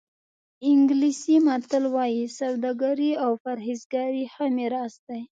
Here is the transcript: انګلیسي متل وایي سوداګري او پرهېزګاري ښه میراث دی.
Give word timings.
انګلیسي 0.69 1.35
متل 1.45 1.83
وایي 1.95 2.23
سوداګري 2.39 3.11
او 3.23 3.31
پرهېزګاري 3.43 4.23
ښه 4.33 4.45
میراث 4.55 4.93
دی. 5.07 5.21